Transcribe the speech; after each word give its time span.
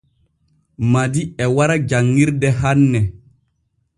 Madi 0.91 1.21
e 1.43 1.45
wara 1.55 1.75
janŋirde 1.89 2.49
hanne. 2.59 2.99